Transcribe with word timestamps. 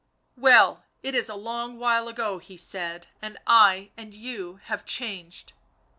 "Well, 0.51 0.83
it 1.03 1.13
is 1.13 1.29
a 1.29 1.35
long 1.35 1.77
while 1.77 2.07
ago," 2.07 2.39
he 2.39 2.57
said." 2.57 3.05
And 3.21 3.37
I 3.45 3.91
and 3.95 4.15
you 4.15 4.59
have 4.63 4.83
changed." 4.83 5.53